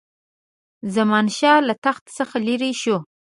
زمانشاه 0.95 1.59
له 1.67 1.73
تخت 1.85 2.03
څخه 2.17 2.35
لیري 2.47 2.73
شو. 2.81 2.97